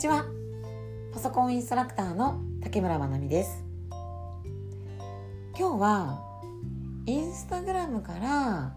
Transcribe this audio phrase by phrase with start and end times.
[0.00, 0.24] ちは。
[1.12, 3.62] パソコンインストラクターの竹村まなみです。
[5.58, 6.24] 今日は
[7.04, 8.72] インスタグラムから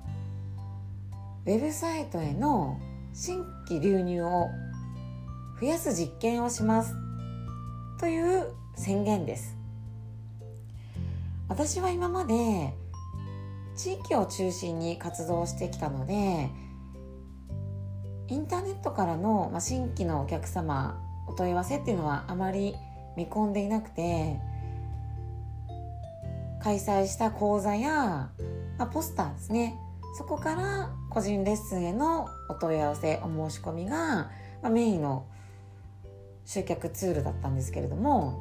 [1.46, 2.78] ウェブサイトへの
[3.14, 4.50] 新規流入を
[5.62, 6.94] 増やす実験をします。
[8.02, 9.56] という宣言です。
[11.48, 12.74] 私は今まで
[13.78, 16.50] 地域を中心に活動してきたので
[18.28, 22.76] インターネットからの、ま、新規のお客様お問い合わせっていうのはあまり
[23.16, 24.40] 見込んでいなくて
[26.62, 28.30] 開催した講座や、
[28.78, 29.78] まあ、ポスターですね。
[30.16, 34.32] そこから個人レッスンへのお問い合わせお申し込みが、ま
[34.64, 35.26] あ、メインの
[36.46, 38.40] 集客ツールだったんですけれども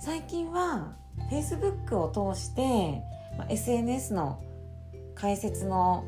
[0.00, 0.96] 最近は
[1.30, 3.02] Facebook を通して、
[3.36, 4.42] まあ、SNS の
[5.14, 6.04] 解説の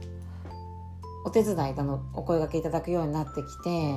[1.24, 3.96] お手伝いだのお声がけいただくようになってきて、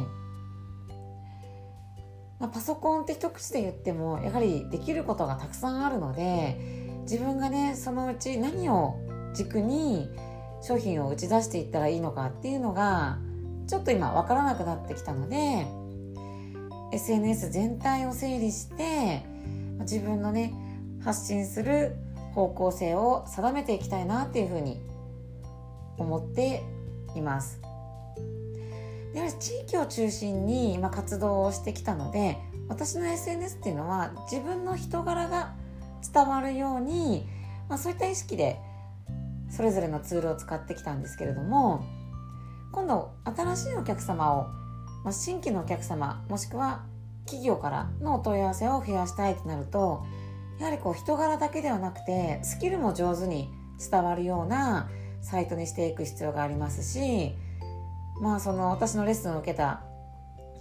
[2.42, 6.58] まあ、パソコンって一口で言ってもやはりできることがたくさんあるので
[7.04, 8.96] 自分がねそのうち何を
[9.36, 10.10] 軸に
[10.64, 13.20] 商品を打ち出していったらいいのかっていうのが
[13.68, 15.68] ちょっと今分からなくなってきたので
[16.92, 19.24] SNS 全体を整理して
[19.82, 20.54] 自分のね
[21.04, 21.96] 発信する
[22.34, 24.82] 方向性を定めていきたいなっていうふうに
[25.98, 26.64] 思って
[27.16, 27.62] います。
[29.14, 32.38] で地域を中心に今活動をしてきたので
[32.70, 35.54] 私の SNS っていうのは自分の人柄が
[36.14, 37.28] 伝わるように、
[37.68, 38.58] まあ、そういった意識で
[39.50, 41.84] それぞれのツールを使ってきたんですけれども
[42.72, 44.44] 今度新しいお客様を、
[45.04, 46.86] まあ、新規のお客様もしくは
[47.26, 50.06] 企業からのお問い合わせを増やしたいとなると
[50.60, 54.90] やはりこう人柄だけではなくてスキルも上手に伝わるような
[55.22, 57.34] サイトにしていく必要がありますし
[58.22, 59.82] まあその私のレッスンを受けた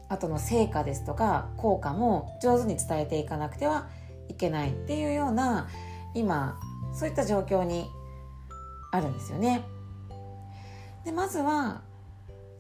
[0.08, 3.88] 後の成果ですとか効果も上手に伝えていかなくては
[4.28, 5.69] いけないっていうような
[6.15, 6.59] 今
[6.93, 7.87] そういった状況に
[8.91, 9.65] あるんですよね。
[11.04, 11.82] でまずは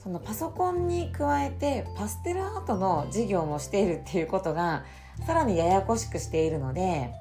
[0.02, 4.84] そのパソコンに加えてパステルアートの授業もしているっていうことが
[5.26, 7.12] さらにややこしくしているので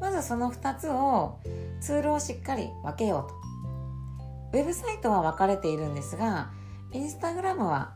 [0.00, 1.38] まずその2つを
[1.80, 6.50] ツールをしっかり分けようとウェブサイトは分かれているんですが
[6.96, 7.92] インスタグラムは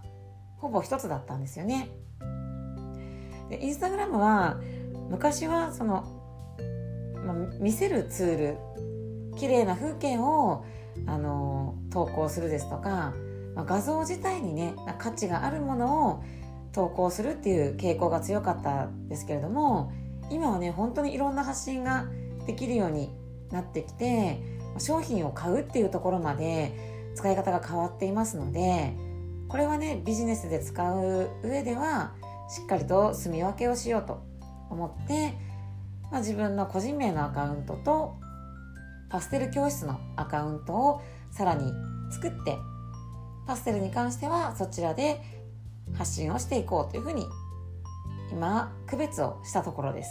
[0.59, 1.89] ほぼ一つだったんですよね。
[3.49, 4.61] でインスタグラムは
[5.09, 6.05] 昔はその、
[7.25, 8.57] まあ、見せるツール
[9.37, 10.65] 綺麗な風景を
[11.07, 13.15] あの投稿するですとか、
[13.55, 16.23] まあ、画像自体にね価値があるものを
[16.73, 19.93] 投稿するっていう傾向が強かったんですけれども
[20.31, 22.05] 今はね本当にいろんな発信が
[22.47, 23.11] できるように
[23.51, 24.41] なってきて
[24.79, 28.95] 商品を買うっていうところまで使い方が変わっていますので
[29.49, 32.15] これはねビジネスで使う上では
[32.49, 34.23] しっかりと住み分けをしようと
[34.71, 35.35] 思って、
[36.11, 38.17] まあ、自分の個人名のアカウントと
[39.11, 41.71] パステル教室のアカウントをさらに
[42.11, 42.57] 作って
[43.47, 45.21] パステルに関してはそちらで
[45.99, 47.27] 発信をしていこうというふうに
[48.33, 50.11] 今区別をしたところです。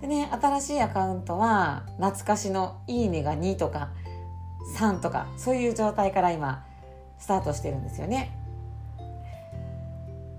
[0.00, 3.90] でね新しいアカウントは懐かしの「いいね」が2とか
[4.76, 6.64] 3とかそういう状態から今
[7.18, 8.32] スタートしてるんですよね。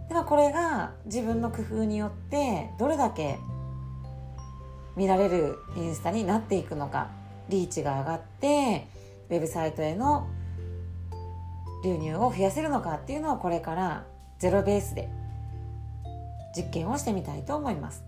[0.09, 3.37] ではこれが自分の工夫によってどれだけ
[4.95, 7.09] 見られるインスタになっていくのか
[7.47, 8.87] リーチが上がって
[9.29, 10.27] ウェブサイトへの
[11.83, 14.05] 流入を増やせるのかっていうのをこれから
[14.39, 15.09] ゼロベースで
[16.55, 18.03] 実験をしてみたいと思います。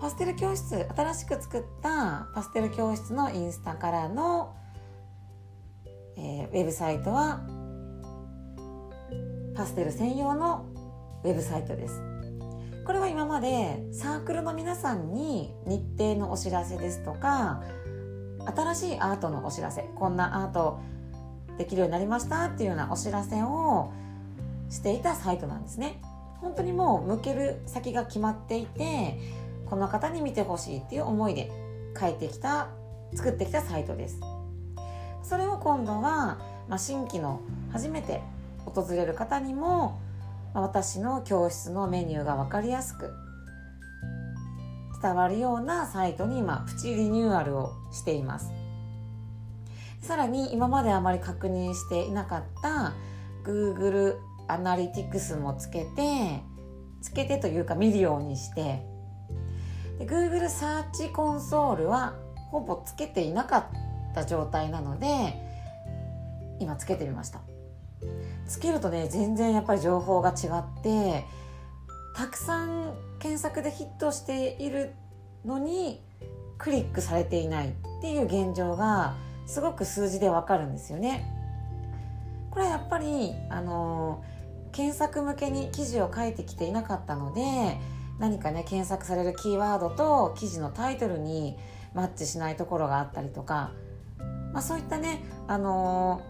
[0.00, 4.54] パステル教室新しく作ったパステル教室のインスタからの、
[6.16, 7.40] えー、ウェブサイトは
[9.54, 10.66] パステル専用の
[11.22, 12.02] ウェブサイトです。
[12.84, 17.62] これは今までサークルの皆さんに日程のお知らせですとか
[18.44, 20.80] 新しいアートのお知らせこんなアート
[21.56, 23.90] できるようになりましたっていうようなお知らせを
[24.68, 26.02] していたサイトなんですね。
[26.40, 29.18] 本当にもう向ける先が決まっていて
[29.66, 31.50] この方に見てほしいっていう思いで
[31.98, 32.68] 書いてきた
[33.14, 34.20] 作ってきたサイトです。
[35.22, 36.38] それを今度は、
[36.68, 37.40] まあ、新規の
[37.72, 38.20] 初めて
[38.66, 40.00] 訪れる方にも、
[40.52, 43.10] まあ、私の教室のメニューが分かりやすく
[45.02, 48.52] 伝わるようなサイトに今プチリニューアルをしています。
[50.00, 52.92] さらに今まであまり確認していなかった
[53.44, 54.16] Google
[54.48, 56.42] アナリティクスもつけて
[57.00, 58.82] つけてというか見るようにして
[59.98, 62.14] で Google サーチコンソールは
[62.50, 65.34] ほぼつけていなかった状態なので
[66.60, 67.40] 今つけてみました
[68.46, 71.24] つけるとね全然やっぱり情報が違って
[72.14, 74.94] たくさん検索でヒットしている
[75.44, 76.00] のに
[76.58, 81.30] クリックされていないっていう現状がすごく数字でわかるんですよね。
[82.50, 84.22] これはやっぱりあの
[84.70, 87.78] 検索向けに記事を書いてきていなかったので
[88.18, 91.56] 何かね検索されるキーワードと記事のタイトルに
[91.94, 93.72] マッチしないところがあったりとか、
[94.52, 96.22] まあ、そういったね、あの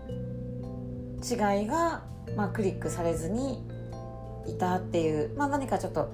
[1.20, 2.02] ー、違いが、
[2.36, 3.66] まあ、クリックされずに
[4.46, 6.12] いたっていう、まあ、何かちょっと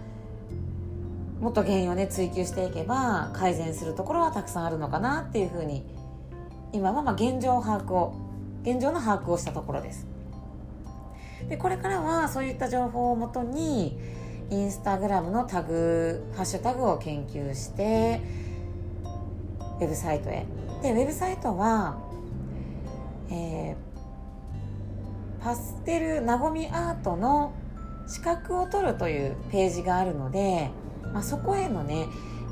[1.40, 5.84] もっと原因をね追求していけば改善するところはたくさんあるのかなっていうふうに
[6.72, 8.14] 今はまあ現状把握を
[8.62, 10.06] 現状の把握をしたところです。
[11.48, 13.98] でこれからはそういった情報をもとに
[14.50, 18.20] インスタグラムのタグハッシュタグを研究して
[19.80, 20.44] ウェブサイトへ。
[20.82, 21.98] でウェブサイトは、
[23.30, 27.52] えー、パステルなごみアートの
[28.08, 30.70] 資格を取るというページがあるので、
[31.12, 32.06] まあ、そこへのね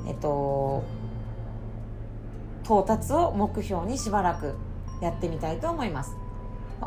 [0.06, 0.84] えっと
[2.64, 4.54] 到達を目標にしばらく
[5.02, 6.14] やってみたいと思います、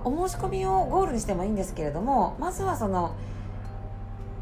[0.05, 3.15] お申し込みをゴールにしてもいいんですけれどもまずはその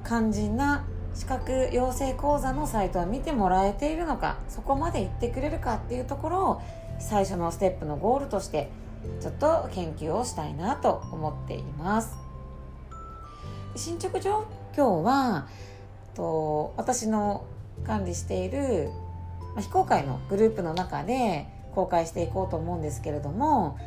[0.09, 6.61] 肝心な資格養成講座のサイトを見てもらえているのかそこまで行ってくれるかっていうところを
[6.99, 8.71] 最初のステップのゴールとして
[9.21, 12.17] ちょっと研究をしたいなと思っています。
[13.75, 15.47] 進捗状況は
[16.15, 17.45] と私の
[17.85, 18.89] 管理している
[19.59, 23.77] 非公開のグループの中で公開していこうと思うんですけれども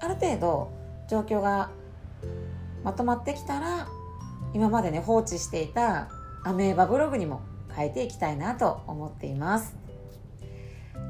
[0.00, 0.70] ある程度
[1.08, 1.70] 状況が
[2.84, 3.88] まとまってきたら
[4.54, 6.08] 今までね放置していた
[6.44, 7.42] アメーバブログにも
[7.74, 9.76] 変えていきたいなと思っています。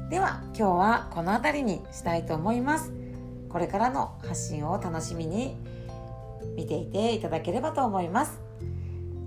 [0.09, 2.91] では今日はこの辺りにしたいと思います。
[3.49, 5.57] これからの発信を楽しみに
[6.55, 8.39] 見ていていただければと思います。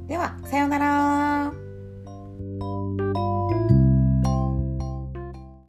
[0.07, 2.76] ではさようなら。